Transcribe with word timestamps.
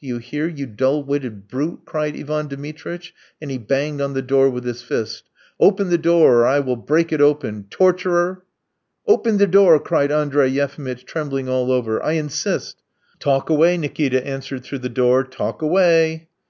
"Do 0.00 0.06
you 0.06 0.16
hear, 0.16 0.46
you 0.48 0.64
dull 0.64 1.04
witted 1.04 1.46
brute?" 1.46 1.80
cried 1.84 2.16
Ivan 2.16 2.48
Dmitritch, 2.48 3.12
and 3.38 3.50
he 3.50 3.58
banged 3.58 4.00
on 4.00 4.14
the 4.14 4.22
door 4.22 4.48
with 4.48 4.64
his 4.64 4.80
fist. 4.80 5.24
"Open 5.60 5.90
the 5.90 5.98
door, 5.98 6.36
or 6.38 6.46
I 6.46 6.58
will 6.58 6.74
break 6.76 7.12
it 7.12 7.20
open! 7.20 7.66
Torturer!" 7.68 8.44
"Open 9.06 9.36
the 9.36 9.46
door," 9.46 9.78
cried 9.78 10.10
Andrey 10.10 10.48
Yefimitch, 10.48 11.04
trembling 11.04 11.50
all 11.50 11.70
over; 11.70 12.02
"I 12.02 12.12
insist!" 12.12 12.80
"Talk 13.18 13.50
away!" 13.50 13.76
Nikita 13.76 14.26
answered 14.26 14.64
through 14.64 14.78
the 14.78 14.88
door, 14.88 15.22
"talk 15.22 15.60
away. 15.60 16.28